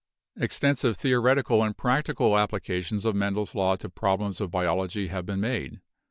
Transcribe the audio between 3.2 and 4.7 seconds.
del's law to problems of